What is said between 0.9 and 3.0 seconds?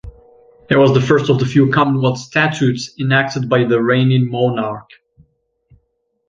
the first of the few Commonwealth Statutes